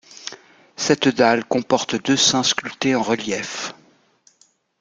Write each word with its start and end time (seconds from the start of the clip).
Cette 0.77 1.09
dalle 1.09 1.45
comporte 1.45 1.95
deux 1.95 2.17
seins 2.17 2.41
sculptés 2.41 2.95
en 2.95 3.03
relief. 3.03 3.75